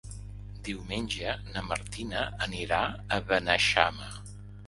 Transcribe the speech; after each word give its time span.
Diumenge 0.67 1.33
na 1.49 1.63
Martina 1.67 2.23
anirà 2.47 2.81
a 2.89 3.19
Beneixama. 3.33 4.09